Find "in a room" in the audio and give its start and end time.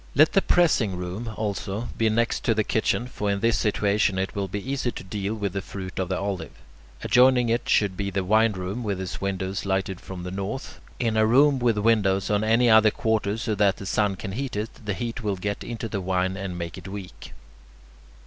10.99-11.59